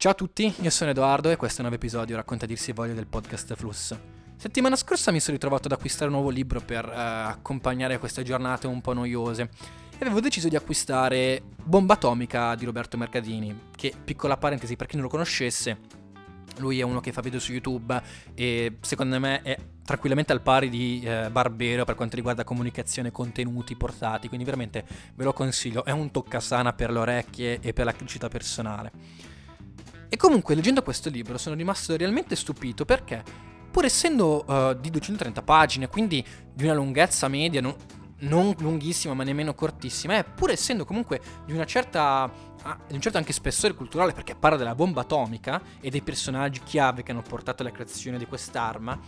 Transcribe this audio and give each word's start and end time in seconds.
Ciao 0.00 0.12
a 0.12 0.14
tutti, 0.14 0.54
io 0.60 0.70
sono 0.70 0.90
Edoardo 0.90 1.28
e 1.28 1.34
questo 1.34 1.56
è 1.56 1.64
un 1.64 1.70
nuovo 1.70 1.84
episodio 1.84 2.14
Racconta 2.14 2.46
dirsi 2.46 2.70
voglia 2.70 2.92
del 2.92 3.08
podcast 3.08 3.56
Fluss. 3.56 3.98
Settimana 4.36 4.76
scorsa 4.76 5.10
mi 5.10 5.18
sono 5.18 5.34
ritrovato 5.34 5.66
ad 5.66 5.72
acquistare 5.72 6.04
un 6.04 6.12
nuovo 6.12 6.30
libro 6.30 6.60
per 6.60 6.84
uh, 6.84 6.92
accompagnare 7.30 7.98
queste 7.98 8.22
giornate 8.22 8.68
un 8.68 8.80
po' 8.80 8.92
noiose 8.92 9.50
e 9.98 10.04
avevo 10.04 10.20
deciso 10.20 10.48
di 10.48 10.54
acquistare 10.54 11.42
Bomba 11.64 11.94
Atomica 11.94 12.54
di 12.54 12.64
Roberto 12.64 12.96
Mercadini, 12.96 13.70
che, 13.74 13.92
piccola 14.04 14.36
parentesi 14.36 14.76
per 14.76 14.86
chi 14.86 14.94
non 14.94 15.06
lo 15.06 15.10
conoscesse, 15.10 15.78
lui 16.58 16.78
è 16.78 16.84
uno 16.84 17.00
che 17.00 17.10
fa 17.10 17.20
video 17.20 17.40
su 17.40 17.50
YouTube 17.50 18.00
e 18.34 18.76
secondo 18.80 19.18
me 19.18 19.42
è 19.42 19.58
tranquillamente 19.84 20.30
al 20.30 20.42
pari 20.42 20.68
di 20.68 21.02
eh, 21.02 21.28
Barbero 21.28 21.84
per 21.84 21.96
quanto 21.96 22.14
riguarda 22.14 22.44
comunicazione, 22.44 23.10
contenuti 23.10 23.74
portati, 23.74 24.28
quindi 24.28 24.44
veramente 24.44 24.86
ve 25.16 25.24
lo 25.24 25.32
consiglio, 25.32 25.84
è 25.84 25.90
un 25.90 26.12
toccasana 26.12 26.72
per 26.72 26.92
le 26.92 26.98
orecchie 27.00 27.58
e 27.60 27.72
per 27.72 27.84
la 27.84 27.92
criticità 27.92 28.28
personale. 28.28 29.36
E 30.08 30.16
comunque 30.16 30.54
leggendo 30.54 30.82
questo 30.82 31.10
libro 31.10 31.36
sono 31.38 31.54
rimasto 31.54 31.96
realmente 31.96 32.34
stupito 32.34 32.84
perché 32.84 33.22
pur 33.70 33.84
essendo 33.84 34.44
uh, 34.46 34.74
di 34.74 34.90
230 34.90 35.42
pagine, 35.42 35.88
quindi 35.88 36.24
di 36.52 36.64
una 36.64 36.74
lunghezza 36.74 37.28
media, 37.28 37.60
non, 37.60 37.74
non 38.20 38.54
lunghissima 38.58 39.14
ma 39.14 39.22
nemmeno 39.22 39.54
cortissima, 39.54 40.18
e 40.18 40.24
pur 40.24 40.50
essendo 40.50 40.84
comunque 40.84 41.20
di 41.44 41.52
una 41.52 41.66
certa 41.66 42.22
ah, 42.62 42.78
di 42.86 42.94
un 42.94 43.00
certo 43.00 43.18
anche 43.18 43.32
spessore 43.32 43.74
culturale 43.74 44.12
perché 44.12 44.34
parla 44.34 44.56
della 44.56 44.74
bomba 44.74 45.02
atomica 45.02 45.60
e 45.80 45.90
dei 45.90 46.02
personaggi 46.02 46.60
chiave 46.64 47.02
che 47.02 47.12
hanno 47.12 47.22
portato 47.22 47.62
alla 47.62 47.70
creazione 47.70 48.18
di 48.18 48.26
quest'arma, 48.26 48.98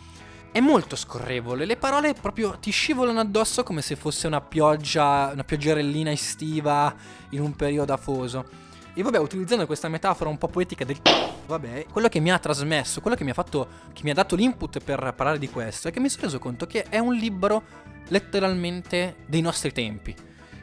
è 0.52 0.60
molto 0.60 0.96
scorrevole, 0.96 1.64
le 1.64 1.76
parole 1.76 2.12
proprio 2.12 2.59
ti 2.59 2.70
scivolano 2.70 3.20
addosso 3.20 3.62
come 3.62 3.82
se 3.82 3.96
fosse 3.96 4.26
una 4.26 4.40
pioggia, 4.40 5.30
una 5.32 5.45
pioggerellina 5.45 6.10
estiva 6.10 6.95
in 7.30 7.40
un 7.40 7.54
periodo 7.54 7.92
afoso. 7.92 8.68
E 8.95 9.02
vabbè, 9.02 9.19
utilizzando 9.19 9.66
questa 9.66 9.88
metafora 9.88 10.30
un 10.30 10.38
po' 10.38 10.49
poetica 10.49 10.85
del 10.85 10.99
vabbè, 11.46 11.87
quello 11.93 12.09
che 12.09 12.21
mi 12.21 12.30
ha 12.30 12.38
trasmesso, 12.38 13.01
quello 13.01 13.16
che 13.16 13.24
mi 13.24 13.30
ha 13.30 13.35
fatto, 13.35 13.69
che 13.93 14.02
mi 14.02 14.10
ha 14.10 14.15
dato 14.15 14.35
l'input 14.35 14.80
per 14.80 15.15
parlare 15.16 15.38
di 15.38 15.49
questo, 15.49 15.88
è 15.88 15.93
che 15.93 16.01
mi 16.01 16.09
sono 16.09 16.24
reso 16.24 16.38
conto 16.38 16.66
che 16.66 16.85
è 16.88 16.99
un 16.99 17.15
libro 17.15 17.63
letteralmente 18.09 19.16
dei 19.27 19.41
nostri 19.41 19.73
tempi. 19.73 20.15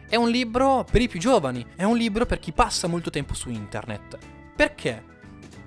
È 0.10 0.16
un 0.16 0.30
libro 0.30 0.86
per 0.90 1.02
i 1.02 1.08
più 1.08 1.20
giovani, 1.20 1.66
è 1.76 1.84
un 1.84 1.98
libro 1.98 2.26
per 2.26 2.40
chi 2.40 2.52
passa 2.52 2.88
molto 2.88 3.10
tempo 3.10 3.34
su 3.34 3.50
internet. 3.50 4.18
Perché? 4.56 5.04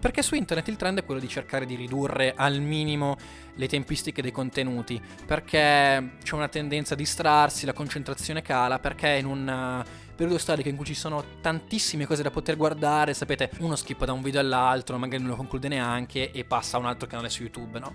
Perché 0.00 0.22
su 0.22 0.34
internet 0.34 0.68
il 0.68 0.76
trend 0.76 0.98
è 0.98 1.04
quello 1.04 1.20
di 1.20 1.28
cercare 1.28 1.66
di 1.66 1.74
ridurre 1.74 2.32
al 2.34 2.60
minimo 2.60 3.18
le 3.54 3.68
tempistiche 3.68 4.22
dei 4.22 4.32
contenuti, 4.32 5.00
perché 5.26 6.12
c'è 6.22 6.34
una 6.34 6.48
tendenza 6.48 6.94
a 6.94 6.96
distrarsi, 6.96 7.66
la 7.66 7.74
concentrazione 7.74 8.40
cala, 8.40 8.78
perché 8.78 9.08
in 9.08 9.26
un 9.26 9.46
eh, 9.46 10.09
periodo 10.20 10.38
storico 10.38 10.68
in 10.68 10.76
cui 10.76 10.84
ci 10.84 10.94
sono 10.94 11.24
tantissime 11.40 12.04
cose 12.04 12.22
da 12.22 12.30
poter 12.30 12.54
guardare, 12.54 13.14
sapete, 13.14 13.50
uno 13.60 13.74
skippa 13.74 14.04
da 14.04 14.12
un 14.12 14.20
video 14.20 14.40
all'altro, 14.40 14.98
magari 14.98 15.22
non 15.22 15.30
lo 15.30 15.36
conclude 15.36 15.68
neanche 15.68 16.30
e 16.30 16.44
passa 16.44 16.76
a 16.76 16.80
un 16.80 16.84
altro 16.84 17.08
canale 17.08 17.30
su 17.30 17.40
YouTube, 17.40 17.78
no? 17.78 17.94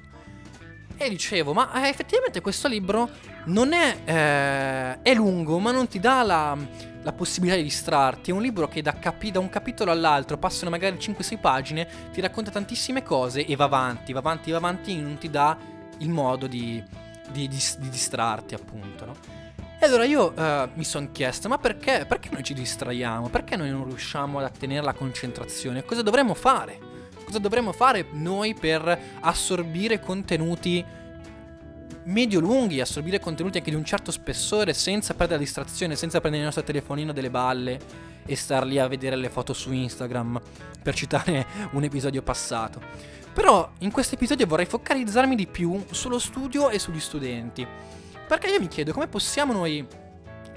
E 0.98 1.08
dicevo, 1.08 1.54
ma 1.54 1.72
eh, 1.84 1.90
effettivamente 1.90 2.42
questo 2.42 2.68
libro 2.68 3.10
non 3.46 3.74
è, 3.74 3.98
eh, 4.06 5.02
è 5.04 5.14
lungo, 5.14 5.60
ma 5.60 5.70
non 5.72 5.88
ti 5.88 6.00
dà 6.00 6.24
la, 6.24 6.58
la, 7.04 7.12
possibilità 7.12 7.58
di 7.58 7.64
distrarti. 7.64 8.32
È 8.32 8.34
un 8.34 8.42
libro 8.42 8.68
che 8.68 8.82
da, 8.82 8.98
capi, 8.98 9.30
da 9.30 9.38
un 9.38 9.50
capitolo 9.50 9.92
all'altro 9.92 10.40
passano 10.40 10.72
magari 10.72 10.96
5-6 10.96 11.40
pagine, 11.40 11.88
ti 12.12 12.22
racconta 12.22 12.50
tantissime 12.50 13.04
cose 13.04 13.46
e 13.46 13.56
va 13.56 13.66
avanti, 13.66 14.14
va 14.14 14.20
avanti, 14.20 14.50
va 14.50 14.58
avanti 14.58 14.94
e 14.94 14.96
non 14.96 15.20
ti 15.20 15.30
dà 15.30 15.56
il 16.00 16.10
modo 16.10 16.48
di, 16.48 16.84
di, 17.30 17.48
di, 17.48 17.64
di 17.78 17.90
distrarti, 17.90 18.56
appunto, 18.56 19.06
no? 19.06 19.44
Allora 19.86 20.04
io 20.06 20.34
uh, 20.36 20.70
mi 20.74 20.84
sono 20.84 21.10
chiesto, 21.12 21.48
ma 21.48 21.60
perché, 21.60 22.06
perché 22.08 22.30
noi 22.32 22.42
ci 22.42 22.56
distraiamo? 22.56 23.30
Perché 23.30 23.56
noi 23.56 23.70
non 23.70 23.86
riusciamo 23.86 24.40
ad 24.40 24.46
ottenere 24.46 24.84
la 24.84 24.94
concentrazione? 24.94 25.86
Cosa 25.86 26.02
dovremmo 26.02 26.34
fare? 26.34 26.80
Cosa 27.24 27.38
dovremmo 27.38 27.72
fare 27.72 28.08
noi 28.14 28.56
per 28.56 29.00
assorbire 29.20 30.00
contenuti 30.00 30.84
medio-lunghi, 32.06 32.82
assorbire 32.82 33.20
contenuti 33.20 33.60
anche 33.60 33.70
di 33.70 33.76
un 33.76 33.86
certo 33.86 34.10
spessore 34.10 34.74
senza 34.74 35.14
perdere 35.14 35.38
la 35.38 35.46
distrazione, 35.46 35.96
senza 35.96 36.20
prendere 36.20 36.42
il 36.42 36.46
nostro 36.48 36.66
telefonino 36.66 37.14
delle 37.14 37.30
balle 37.30 37.80
e 38.26 38.36
star 38.36 38.66
lì 38.66 38.80
a 38.80 38.88
vedere 38.88 39.16
le 39.16 39.30
foto 39.30 39.54
su 39.54 39.72
Instagram, 39.72 40.42
per 40.82 40.96
citare 40.96 41.46
un 41.74 41.84
episodio 41.84 42.24
passato. 42.24 42.82
Però 43.32 43.70
in 43.80 43.92
questo 43.92 44.16
episodio 44.16 44.48
vorrei 44.48 44.66
focalizzarmi 44.66 45.36
di 45.36 45.46
più 45.46 45.86
sullo 45.92 46.18
studio 46.18 46.72
e 46.72 46.80
sugli 46.80 47.00
studenti. 47.00 47.68
Perché 48.28 48.48
io 48.48 48.60
mi 48.60 48.68
chiedo 48.68 48.92
come 48.94 49.08
possiamo 49.08 49.54
noi 49.54 50.04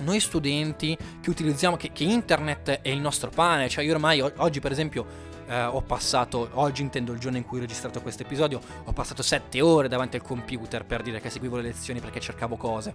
noi 0.00 0.20
studenti 0.20 0.96
che 1.20 1.30
utilizziamo, 1.30 1.76
che, 1.76 1.90
che, 1.92 2.04
internet 2.04 2.82
è 2.82 2.88
il 2.88 3.00
nostro 3.00 3.30
pane, 3.30 3.68
cioè 3.68 3.82
io 3.84 3.94
ormai 3.94 4.20
oggi 4.20 4.60
per 4.60 4.70
esempio 4.70 5.04
eh, 5.48 5.62
ho 5.62 5.80
passato, 5.82 6.50
oggi 6.52 6.82
intendo 6.82 7.12
il 7.12 7.18
giorno 7.18 7.38
in 7.38 7.44
cui 7.44 7.58
ho 7.58 7.62
registrato 7.62 8.00
questo 8.00 8.22
episodio, 8.22 8.60
ho 8.84 8.92
passato 8.92 9.22
7 9.22 9.60
ore 9.60 9.88
davanti 9.88 10.16
al 10.16 10.22
computer 10.22 10.84
per 10.84 11.02
dire 11.02 11.20
che 11.20 11.30
seguivo 11.30 11.56
le 11.56 11.62
lezioni 11.62 12.00
perché 12.00 12.20
cercavo 12.20 12.56
cose. 12.56 12.94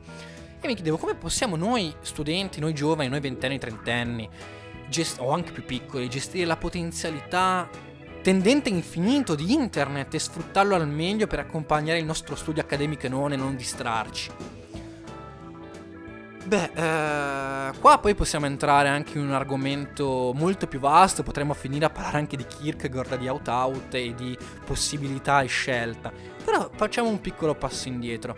E 0.61 0.67
mi 0.67 0.75
chiedevo 0.75 0.97
come 0.97 1.15
possiamo 1.15 1.55
noi 1.55 1.93
studenti, 2.01 2.59
noi 2.59 2.73
giovani, 2.73 3.09
noi 3.09 3.19
ventenni, 3.19 3.59
trentenni, 3.59 4.29
gest- 4.87 5.19
o 5.19 5.31
anche 5.31 5.51
più 5.51 5.65
piccoli, 5.65 6.09
gestire 6.09 6.45
la 6.45 6.55
potenzialità 6.55 7.67
tendente 8.21 8.69
infinito 8.69 9.35
di 9.35 9.51
internet 9.51 10.13
e 10.13 10.19
sfruttarlo 10.19 10.75
al 10.75 10.87
meglio 10.87 11.27
per 11.27 11.39
accompagnare 11.39 11.99
il 11.99 12.05
nostro 12.05 12.35
studio 12.35 12.61
accademico 12.61 13.05
e 13.07 13.09
non 13.09 13.33
e 13.33 13.35
non 13.35 13.57
distrarci. 13.57 14.62
Beh, 16.45 16.71
eh, 16.73 17.71
qua 17.79 17.99
poi 17.99 18.15
possiamo 18.15 18.45
entrare 18.45 18.89
anche 18.89 19.17
in 19.17 19.23
un 19.23 19.31
argomento 19.31 20.33
molto 20.35 20.67
più 20.67 20.79
vasto, 20.79 21.23
potremmo 21.23 21.53
finire 21.53 21.85
a 21.85 21.89
parlare 21.89 22.17
anche 22.17 22.35
di 22.35 22.45
Kierkegaard, 22.45 23.17
di 23.17 23.29
out-out 23.29 23.93
e 23.93 24.13
di 24.13 24.37
possibilità 24.65 25.41
e 25.41 25.47
scelta. 25.47 26.11
Però 26.43 26.69
facciamo 26.75 27.07
un 27.07 27.21
piccolo 27.21 27.55
passo 27.55 27.87
indietro. 27.87 28.35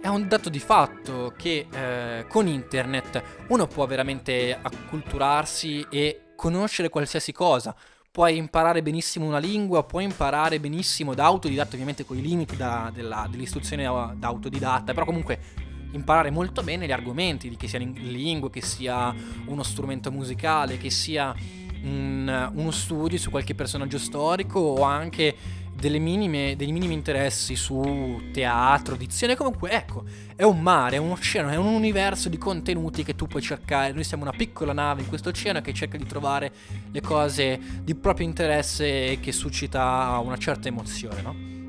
È 0.00 0.06
un 0.06 0.28
dato 0.28 0.50
di 0.50 0.60
fatto 0.60 1.32
che 1.36 1.66
eh, 1.70 2.26
con 2.28 2.46
internet 2.46 3.22
uno 3.48 3.66
può 3.66 3.86
veramente 3.86 4.56
acculturarsi 4.60 5.86
e 5.90 6.32
conoscere 6.36 6.90
qualsiasi 6.90 7.32
cosa. 7.32 7.74
Puoi 8.10 8.36
imparare 8.36 8.82
benissimo 8.82 9.26
una 9.26 9.38
lingua, 9.38 9.84
puoi 9.84 10.04
imparare 10.04 10.60
benissimo 10.60 11.14
da 11.14 11.24
autodidatta, 11.24 11.72
ovviamente 11.72 12.04
con 12.04 12.18
i 12.18 12.22
limiti 12.22 12.56
da, 12.56 12.90
della, 12.92 13.26
dell'istruzione 13.30 13.84
da 13.84 14.28
autodidatta, 14.28 14.92
però 14.92 15.06
comunque 15.06 15.66
imparare 15.92 16.30
molto 16.30 16.62
bene 16.62 16.86
gli 16.86 16.92
argomenti, 16.92 17.54
che 17.56 17.68
sia 17.68 17.78
in 17.78 17.92
lingua, 17.92 18.50
che 18.50 18.62
sia 18.62 19.14
uno 19.46 19.62
strumento 19.62 20.10
musicale, 20.10 20.78
che 20.78 20.90
sia 20.90 21.34
un, 21.82 22.50
uno 22.54 22.70
studio 22.70 23.18
su 23.18 23.30
qualche 23.30 23.54
personaggio 23.54 23.98
storico 23.98 24.58
o 24.58 24.82
anche 24.82 25.34
minime, 25.80 26.56
dei 26.56 26.72
minimi 26.72 26.92
interessi 26.92 27.54
su 27.54 28.20
teatro, 28.32 28.96
dizione, 28.96 29.36
comunque 29.36 29.70
ecco, 29.70 30.04
è 30.34 30.42
un 30.42 30.60
mare, 30.60 30.96
è 30.96 30.98
un 30.98 31.12
oceano, 31.12 31.50
è 31.50 31.56
un 31.56 31.66
universo 31.66 32.28
di 32.28 32.36
contenuti 32.36 33.04
che 33.04 33.14
tu 33.14 33.26
puoi 33.26 33.42
cercare, 33.42 33.92
noi 33.92 34.02
siamo 34.02 34.24
una 34.24 34.32
piccola 34.36 34.72
nave 34.72 35.02
in 35.02 35.08
questo 35.08 35.28
oceano 35.28 35.60
che 35.60 35.72
cerca 35.72 35.96
di 35.96 36.04
trovare 36.04 36.52
le 36.90 37.00
cose 37.00 37.60
di 37.82 37.94
proprio 37.94 38.26
interesse 38.26 39.12
e 39.12 39.20
che 39.20 39.30
suscita 39.30 40.20
una 40.22 40.36
certa 40.36 40.66
emozione, 40.66 41.22
no? 41.22 41.67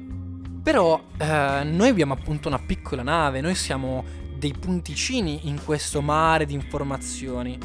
Però 0.70 1.02
eh, 1.18 1.64
noi 1.64 1.90
abbiamo 1.90 2.14
appunto 2.14 2.48
una 2.48 2.60
piccola 2.60 3.02
nave, 3.02 3.42
noi 3.42 3.56
siamo 3.56 4.06
dei 4.36 4.54
punticini 4.54 5.48
in 5.48 5.64
questo 5.66 6.00
mare 6.00 6.46
di 6.46 6.54
informazioni. 6.54 7.58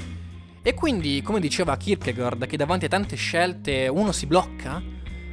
E 0.63 0.73
quindi, 0.73 1.21
come 1.21 1.39
diceva 1.39 1.77
Kierkegaard, 1.77 2.47
che 2.47 2.57
davanti 2.57 2.87
a 2.87 2.89
tante 2.89 3.15
scelte 3.17 3.89
uno 3.89 4.11
si 4.11 4.25
blocca, 4.25 4.83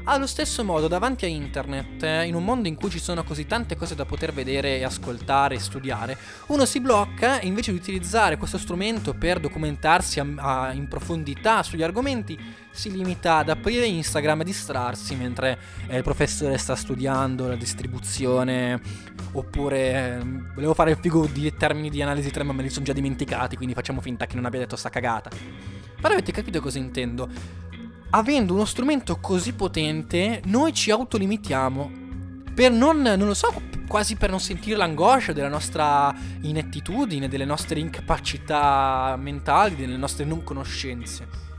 allo 0.03 0.25
stesso 0.25 0.63
modo, 0.63 0.87
davanti 0.87 1.25
a 1.25 1.27
internet, 1.27 2.25
in 2.25 2.33
un 2.33 2.43
mondo 2.43 2.67
in 2.67 2.75
cui 2.75 2.89
ci 2.89 2.99
sono 2.99 3.23
così 3.23 3.45
tante 3.45 3.75
cose 3.75 3.93
da 3.93 4.03
poter 4.03 4.33
vedere 4.33 4.83
ascoltare 4.83 5.55
e 5.55 5.59
studiare, 5.59 6.17
uno 6.47 6.65
si 6.65 6.79
blocca 6.79 7.39
e 7.39 7.45
invece 7.45 7.71
di 7.71 7.77
utilizzare 7.77 8.37
questo 8.37 8.57
strumento 8.57 9.13
per 9.13 9.39
documentarsi 9.39 10.19
a, 10.19 10.25
a, 10.37 10.71
in 10.71 10.87
profondità 10.87 11.61
sugli 11.61 11.83
argomenti, 11.83 12.37
si 12.71 12.91
limita 12.91 13.37
ad 13.37 13.49
aprire 13.49 13.85
Instagram 13.85 14.41
e 14.41 14.43
distrarsi 14.45 15.15
mentre 15.15 15.59
eh, 15.87 15.97
il 15.97 16.03
professore 16.03 16.57
sta 16.57 16.75
studiando 16.75 17.47
la 17.47 17.55
distribuzione 17.55 18.81
oppure 19.33 20.17
eh, 20.17 20.19
volevo 20.55 20.73
fare 20.73 20.91
il 20.91 20.97
figo 20.99 21.27
di 21.27 21.53
termini 21.55 21.89
di 21.89 22.01
analisi 22.01 22.31
3 22.31 22.43
ma 22.43 22.53
me 22.53 22.63
li 22.63 22.69
sono 22.69 22.85
già 22.85 22.93
dimenticati, 22.93 23.55
quindi 23.55 23.75
facciamo 23.75 24.01
finta 24.01 24.25
che 24.25 24.35
non 24.35 24.45
abbia 24.45 24.59
detto 24.59 24.75
sta 24.75 24.89
cagata. 24.89 25.29
Però 26.01 26.13
avete 26.13 26.31
capito 26.31 26.59
cosa 26.59 26.79
intendo? 26.79 27.69
Avendo 28.11 28.53
uno 28.53 28.65
strumento 28.65 29.19
così 29.19 29.53
potente, 29.53 30.41
noi 30.45 30.73
ci 30.73 30.91
autolimitiamo. 30.91 31.99
Per 32.53 32.71
non, 32.71 33.01
non 33.01 33.25
lo 33.25 33.33
so, 33.33 33.61
quasi 33.87 34.15
per 34.15 34.29
non 34.29 34.39
sentire 34.39 34.75
l'angoscia 34.75 35.33
della 35.33 35.47
nostra 35.47 36.13
inettitudine, 36.41 37.27
delle 37.27 37.45
nostre 37.45 37.79
incapacità 37.79 39.15
mentali, 39.17 39.75
delle 39.75 39.97
nostre 39.97 40.25
non 40.25 40.43
conoscenze. 40.43 41.49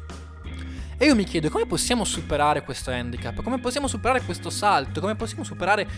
E 0.98 1.06
io 1.06 1.14
mi 1.14 1.24
chiedo 1.24 1.48
come 1.48 1.66
possiamo 1.66 2.04
superare 2.04 2.62
questo 2.62 2.90
handicap, 2.90 3.42
come 3.42 3.58
possiamo 3.58 3.88
superare 3.88 4.22
questo 4.22 4.50
salto, 4.50 5.00
come 5.00 5.16
possiamo 5.16 5.42
superare 5.42 5.88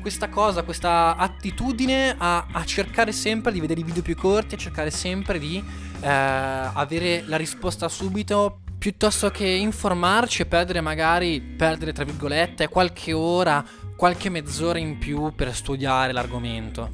questa 0.00 0.28
cosa, 0.28 0.62
questa 0.64 1.16
attitudine 1.16 2.14
a, 2.18 2.46
a 2.52 2.64
cercare 2.64 3.12
sempre 3.12 3.52
di 3.52 3.60
vedere 3.60 3.80
i 3.80 3.84
video 3.84 4.02
più 4.02 4.16
corti, 4.16 4.56
a 4.56 4.58
cercare 4.58 4.90
sempre 4.90 5.38
di 5.38 5.62
eh, 6.00 6.08
avere 6.08 7.22
la 7.26 7.36
risposta 7.36 7.88
subito 7.88 8.59
piuttosto 8.80 9.30
che 9.30 9.46
informarci 9.46 10.40
e 10.40 10.46
perdere 10.46 10.80
magari, 10.80 11.38
perdere 11.38 11.92
tra 11.92 12.02
virgolette, 12.02 12.68
qualche 12.68 13.12
ora, 13.12 13.62
qualche 13.94 14.30
mezz'ora 14.30 14.78
in 14.78 14.96
più 14.96 15.34
per 15.34 15.54
studiare 15.54 16.12
l'argomento. 16.12 16.90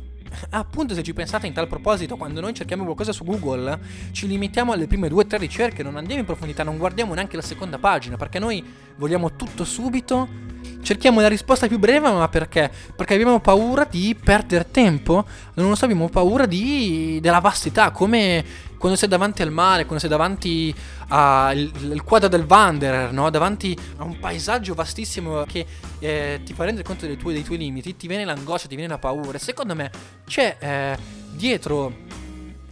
Appunto, 0.51 0.95
se 0.95 1.05
ci 1.05 1.13
pensate 1.13 1.47
in 1.47 1.53
tal 1.53 1.69
proposito, 1.69 2.17
quando 2.17 2.41
noi 2.41 2.55
cerchiamo 2.55 2.83
qualcosa 2.83 3.13
su 3.13 3.23
Google, 3.23 3.79
ci 4.11 4.27
limitiamo 4.27 4.73
alle 4.73 4.89
prime 4.89 5.09
due 5.09 5.23
o 5.23 5.27
tre 5.29 5.39
ricerche, 5.39 5.85
non 5.85 5.97
andiamo 5.97 6.19
in 6.19 6.27
profondità, 6.27 6.65
non 6.65 6.77
guardiamo 6.77 7.15
neanche 7.15 7.37
la 7.37 7.43
seconda 7.43 7.79
pagina, 7.79 8.17
perché 8.17 8.41
noi 8.41 8.65
vogliamo 8.97 9.35
tutto 9.35 9.65
subito. 9.65 10.45
Cerchiamo 10.83 11.21
la 11.21 11.29
risposta 11.29 11.67
più 11.67 11.79
breve, 11.79 12.13
ma 12.13 12.29
perché? 12.29 12.71
Perché 12.95 13.15
abbiamo 13.15 13.41
paura 13.41 13.85
di 13.85 14.15
perdere 14.15 14.71
tempo, 14.71 15.27
non 15.55 15.69
lo 15.69 15.75
so, 15.75 15.85
abbiamo 15.85 16.09
paura 16.09 16.47
di, 16.47 17.19
della 17.21 17.41
vastità, 17.41 17.91
come 17.91 18.45
quando 18.79 18.97
sei 18.97 19.09
davanti 19.09 19.43
al 19.43 19.51
mare, 19.51 19.83
quando 19.83 19.99
sei 19.99 20.09
davanti 20.09 20.73
al 21.09 22.03
quadro 22.05 22.29
del 22.29 22.47
Wanderer, 22.49 23.13
no? 23.13 23.31
davanti 23.31 23.77
a 23.97 24.05
un 24.05 24.19
paesaggio 24.21 24.75
vastissimo 24.75 25.43
che 25.45 25.67
eh, 25.99 26.41
ti 26.45 26.53
fa 26.53 26.65
rendere 26.65 26.87
conto 26.87 27.07
dei 27.07 27.17
tuoi, 27.17 27.35
dei 27.35 27.43
tuoi, 27.43 27.59
limiti, 27.59 27.97
ti 27.97 28.07
viene 28.07 28.25
l'angoscia, 28.25 28.69
ti 28.69 28.77
viene 28.77 28.93
la 28.93 28.99
paura. 28.99 29.39
Secondo 29.39 29.75
me 29.75 29.91
c'è 30.25 30.57
eh, 30.59 30.97
dietro 31.33 32.05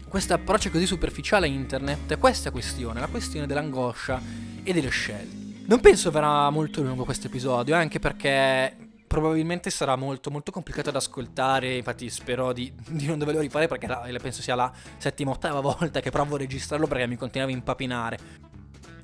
questo 0.09 0.35
approccio 0.35 0.71
così 0.71 0.87
superficiale 0.87 1.47
a 1.47 1.49
internet 1.49 2.17
questa 2.19 2.53
questione, 2.53 3.01
la 3.01 3.09
questione 3.09 3.47
dell'angoscia 3.47 4.21
e 4.63 4.73
delle 4.73 4.91
scelte. 4.91 5.44
Non 5.67 5.81
penso 5.81 6.11
verrà 6.11 6.51
molto 6.51 6.83
lungo 6.83 7.05
questo 7.05 7.29
episodio, 7.29 7.75
anche 7.75 7.99
perché 7.99 8.77
probabilmente 9.07 9.71
sarà 9.71 9.97
molto 9.97 10.31
molto 10.31 10.53
complicato 10.53 10.91
da 10.91 10.99
ascoltare, 10.99 11.77
infatti 11.77 12.11
spero 12.11 12.53
di, 12.53 12.71
di 12.87 13.07
non 13.07 13.19
doverlo 13.19 13.41
rifare 13.41 13.67
perché 13.67 13.87
la, 13.87 14.07
penso 14.21 14.43
sia 14.43 14.55
la 14.55 14.71
settima 14.99 15.31
ottava 15.31 15.61
volta 15.61 16.01
che 16.01 16.11
provo 16.11 16.35
a 16.35 16.39
registrarlo 16.39 16.87
perché 16.87 17.07
mi 17.07 17.17
continuava 17.17 17.51
a 17.51 17.55
impapinare. 17.55 18.19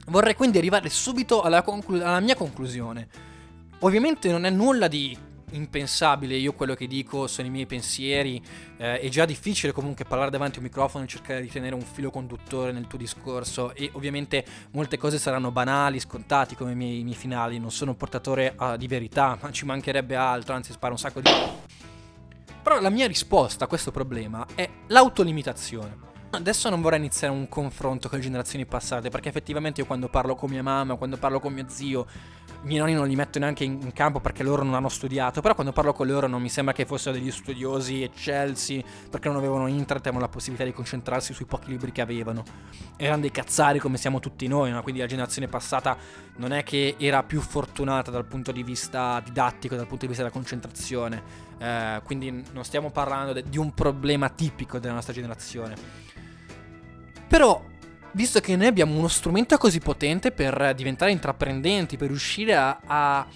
Vorrei 0.09 0.35
quindi 0.35 0.59
arrivare 0.59 0.91
subito 0.91 1.41
alla, 1.41 1.63
conclu- 1.63 2.03
alla 2.03 2.21
mia 2.21 2.35
conclusione. 2.35 3.09
Ovviamente 3.79 4.31
non 4.31 4.45
è 4.45 4.51
nulla 4.51 4.87
di 4.87 5.17
impensabile, 5.53 6.37
io 6.37 6.53
quello 6.53 6.75
che 6.75 6.87
dico 6.87 7.27
sono 7.27 7.47
i 7.49 7.51
miei 7.51 7.67
pensieri, 7.67 8.43
eh, 8.77 9.01
è 9.01 9.09
già 9.09 9.25
difficile 9.25 9.73
comunque 9.73 10.05
parlare 10.05 10.31
davanti 10.31 10.57
a 10.57 10.59
un 10.61 10.67
microfono 10.67 11.05
e 11.05 11.07
cercare 11.07 11.41
di 11.41 11.49
tenere 11.49 11.75
un 11.75 11.83
filo 11.83 12.11
conduttore 12.11 12.73
nel 12.73 12.87
tuo 12.87 12.99
discorso 12.99 13.75
e 13.75 13.91
ovviamente 13.93 14.45
molte 14.73 14.99
cose 14.99 15.19
saranno 15.19 15.51
banali, 15.51 16.01
scontati 16.01 16.55
come 16.55 16.73
i 16.73 16.77
miei, 16.77 17.01
i 17.01 17.05
miei 17.05 17.17
finali, 17.17 17.59
non 17.59 17.71
sono 17.71 17.95
portatore 17.95 18.55
uh, 18.59 18.77
di 18.77 18.87
verità, 18.87 19.39
ma 19.41 19.51
ci 19.51 19.65
mancherebbe 19.65 20.17
altro, 20.17 20.55
anzi 20.55 20.73
sparo 20.73 20.93
un 20.93 20.99
sacco 20.99 21.21
di... 21.21 21.31
Però 22.63 22.81
la 22.81 22.91
mia 22.91 23.07
risposta 23.07 23.65
a 23.65 23.69
questo 23.69 23.91
problema 23.91 24.47
è 24.55 24.69
l'autolimitazione. 24.89 26.10
Adesso 26.33 26.71
non 26.71 26.81
vorrei 26.81 27.01
iniziare 27.01 27.35
un 27.35 27.49
confronto 27.49 28.09
con 28.09 28.19
le 28.19 28.25
generazioni 28.25 28.65
passate, 28.65 29.09
perché 29.09 29.29
effettivamente 29.29 29.81
io 29.81 29.87
quando 29.87 30.09
parlo 30.09 30.37
con 30.37 30.49
mia 30.49 30.63
mamma, 30.63 30.95
quando 30.95 31.17
parlo 31.17 31.41
con 31.41 31.53
mio 31.53 31.65
zio, 31.67 32.07
i 32.63 32.67
miei 32.67 32.79
nonni 32.79 32.93
non 32.95 33.09
li 33.09 33.17
metto 33.17 33.41
neanche 33.41 33.65
in, 33.65 33.93
campo 33.93 34.21
perché 34.21 34.45
loro 34.45 34.63
non 34.63 34.75
hanno 34.75 34.89
studiato, 34.89 35.41
però 35.41 35.55
quando 35.55 35.73
parlo 35.73 35.93
con 35.93 36.07
loro 36.07 36.29
non 36.29 36.41
mi 36.41 36.49
sembra 36.49 36.73
che 36.73 36.87
fossero 36.87 37.17
degli 37.17 37.33
studiosi 37.33 38.05
eccelsi, 38.05 38.83
perché 39.11 39.27
non 39.27 39.39
avevano 39.39 39.67
internet 39.67 40.07
e 40.07 40.09
avevano 40.09 40.27
la 40.27 40.29
possibilità 40.29 40.65
di 40.65 40.73
concentrarsi 40.73 41.35
sui 41.35 41.47
pochi 41.47 41.71
libri 41.71 41.91
che 41.91 42.01
avevano. 42.01 42.45
Erano 42.97 43.23
dei 43.23 43.33
cazzari 43.33 43.81
come 43.81 43.97
siamo 43.97 44.21
tutti 44.21 44.47
noi, 44.47 44.71
no? 44.71 44.83
quindi 44.83 45.01
la 45.01 45.07
generazione 45.07 45.49
passata 45.49 45.97
non 46.37 46.53
è 46.53 46.63
che 46.63 46.95
era 46.99 47.25
più 47.25 47.41
fortunata 47.41 48.13
dal 48.13 48.25
punto 48.25 48.53
di 48.53 48.63
vista 48.63 49.21
didattico, 49.25 49.75
dal 49.75 49.87
punto 49.87 50.03
di 50.03 50.09
vista 50.09 50.23
della 50.23 50.35
concentrazione, 50.35 51.23
eh, 51.59 52.01
quindi 52.05 52.45
non 52.53 52.63
stiamo 52.63 52.91
parlando 52.91 53.33
de- 53.33 53.43
di 53.49 53.59
un 53.59 53.75
problema 53.75 54.29
tipico 54.29 54.79
della 54.79 54.95
nostra 54.95 55.13
generazione. 55.13 56.20
Però, 57.31 57.65
visto 58.11 58.41
che 58.41 58.57
noi 58.57 58.67
abbiamo 58.67 58.99
uno 58.99 59.07
strumento 59.07 59.57
così 59.57 59.79
potente 59.79 60.33
per 60.33 60.75
diventare 60.75 61.13
intraprendenti, 61.13 61.97
per 61.97 62.09
riuscire 62.09 62.57
a, 62.57 62.81
a 62.85 63.27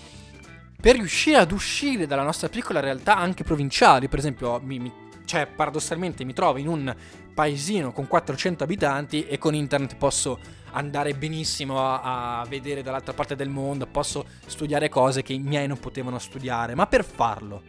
per 0.80 0.96
riuscire 0.96 1.36
ad 1.36 1.52
uscire 1.52 2.04
dalla 2.04 2.24
nostra 2.24 2.48
piccola 2.48 2.80
realtà 2.80 3.16
anche 3.16 3.44
provinciali, 3.44 4.08
per 4.08 4.18
esempio, 4.18 4.60
mi, 4.64 4.80
mi, 4.80 4.92
cioè 5.24 5.46
paradossalmente 5.46 6.24
mi 6.24 6.32
trovo 6.32 6.58
in 6.58 6.66
un 6.66 6.92
paesino 7.32 7.92
con 7.92 8.08
400 8.08 8.64
abitanti 8.64 9.28
e 9.28 9.38
con 9.38 9.54
internet 9.54 9.94
posso 9.94 10.40
andare 10.72 11.14
benissimo 11.14 11.78
a, 11.78 12.40
a, 12.40 12.44
vedere 12.46 12.82
dall'altra 12.82 13.12
parte 13.12 13.36
del 13.36 13.48
mondo, 13.48 13.86
posso 13.86 14.26
studiare 14.44 14.88
cose 14.88 15.22
che 15.22 15.34
i 15.34 15.38
miei 15.38 15.68
non 15.68 15.78
potevano 15.78 16.18
studiare, 16.18 16.74
ma 16.74 16.88
per 16.88 17.04
farlo, 17.04 17.62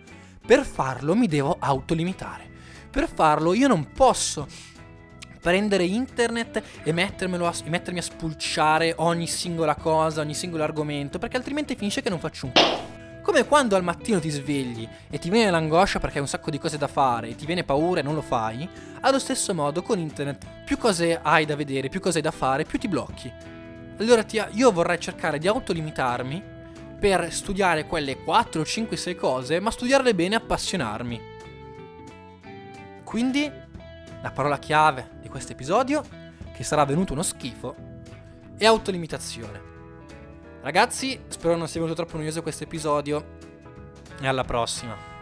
per 0.44 0.66
farlo 0.66 1.16
mi 1.16 1.28
devo 1.28 1.56
autolimitare. 1.60 2.50
Per 2.90 3.08
farlo 3.08 3.54
io 3.54 3.68
non 3.68 3.92
posso 3.92 4.74
prendere 5.46 5.84
internet 5.84 6.56
e, 6.82 6.90
a, 6.90 7.54
e 7.64 7.70
mettermi 7.70 8.00
a 8.00 8.02
spulciare 8.02 8.96
ogni 8.98 9.28
singola 9.28 9.76
cosa, 9.76 10.22
ogni 10.22 10.34
singolo 10.34 10.64
argomento, 10.64 11.20
perché 11.20 11.38
altrimenti 11.38 11.76
finisce 11.76 12.02
che 12.02 12.10
non 12.10 12.18
faccio 12.18 12.48
un 12.48 12.52
c***o. 12.52 13.22
Come 13.22 13.46
quando 13.46 13.76
al 13.76 13.84
mattino 13.84 14.20
ti 14.20 14.32
svegli 14.32 14.90
e 15.08 15.20
ti 15.20 15.30
viene 15.30 15.52
l'angoscia 15.52 16.00
perché 16.00 16.16
hai 16.16 16.24
un 16.24 16.28
sacco 16.28 16.50
di 16.50 16.58
cose 16.58 16.80
da 16.80 16.88
fare 16.88 17.30
e 17.30 17.36
ti 17.36 17.46
viene 17.46 17.64
paura 17.64 18.00
e 18.00 18.04
non 18.04 18.16
lo 18.16 18.24
fai, 18.24 18.68
allo 19.02 19.20
stesso 19.20 19.54
modo 19.54 19.84
con 19.84 20.00
internet 20.00 20.48
più 20.66 20.80
cose 20.80 21.20
hai 21.22 21.46
da 21.46 21.56
vedere, 21.56 21.90
più 21.90 22.00
cose 22.00 22.18
hai 22.18 22.24
da 22.24 22.32
fare, 22.32 22.64
più 22.64 22.80
ti 22.80 22.88
blocchi. 22.88 23.32
Allora 24.00 24.24
ti, 24.24 24.44
io 24.54 24.72
vorrei 24.72 25.00
cercare 25.00 25.38
di 25.38 25.48
autolimitarmi 25.48 26.44
per 27.00 27.32
studiare 27.32 27.86
quelle 27.86 28.18
4, 28.18 28.66
5, 28.66 28.98
6 28.98 29.16
cose, 29.16 29.60
ma 29.60 29.70
studiarle 29.70 30.16
bene 30.16 30.34
e 30.34 30.38
appassionarmi. 30.38 31.22
Quindi 33.04 33.64
la 34.26 34.32
parola 34.32 34.58
chiave 34.58 35.12
di 35.22 35.30
questo 35.30 35.52
episodio, 35.52 36.04
che 36.52 36.64
sarà 36.64 36.84
venuto 36.84 37.14
uno 37.14 37.22
schifo, 37.22 37.76
è 38.58 38.66
autolimitazione. 38.66 39.62
Ragazzi, 40.62 41.26
spero 41.28 41.56
non 41.56 41.68
sia 41.68 41.80
venuto 41.80 42.02
troppo 42.02 42.18
noioso 42.18 42.42
questo 42.42 42.64
episodio 42.64 43.38
e 44.20 44.26
alla 44.28 44.44
prossima. 44.44 45.15